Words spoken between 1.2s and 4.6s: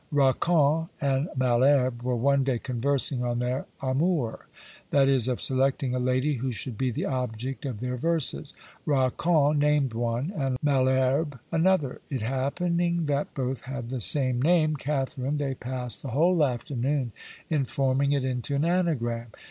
Malherbe were one day conversing on their amours;